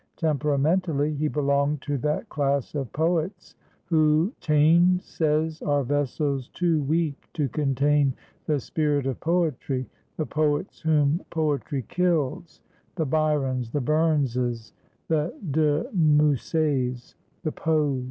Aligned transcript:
Temperamentally, 0.17 1.13
he 1.13 1.27
belonged 1.27 1.83
to 1.83 1.95
that 1.99 2.27
class 2.27 2.73
of 2.73 2.91
poets 2.91 3.53
who 3.85 4.33
Taine 4.39 4.99
says 4.99 5.61
are 5.61 5.83
vessels 5.83 6.47
too 6.55 6.81
weak 6.81 7.29
to 7.33 7.47
contain 7.47 8.15
the 8.47 8.59
spirit 8.59 9.05
of 9.05 9.19
poetry, 9.19 9.87
the 10.17 10.25
poets 10.25 10.81
whom 10.81 11.23
poetry 11.29 11.85
kills, 11.87 12.61
the 12.95 13.05
Byrons, 13.05 13.69
the 13.69 13.81
Burns's, 13.81 14.73
the 15.07 15.35
De 15.51 15.87
Mussets, 15.93 17.13
the 17.43 17.51
Poes. 17.51 17.99